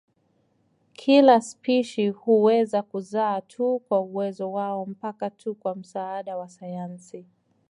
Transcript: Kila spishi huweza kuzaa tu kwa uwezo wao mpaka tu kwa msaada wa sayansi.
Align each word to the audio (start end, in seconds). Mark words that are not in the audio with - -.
Kila 0.93 1.41
spishi 1.41 2.09
huweza 2.09 2.81
kuzaa 2.81 3.41
tu 3.41 3.79
kwa 3.87 3.99
uwezo 4.01 4.51
wao 4.51 4.85
mpaka 4.85 5.29
tu 5.29 5.55
kwa 5.55 5.75
msaada 5.75 6.37
wa 6.37 6.49
sayansi. 6.49 7.25